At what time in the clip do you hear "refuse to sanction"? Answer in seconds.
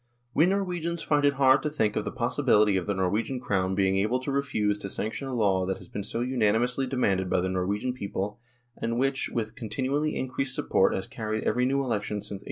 4.31-5.27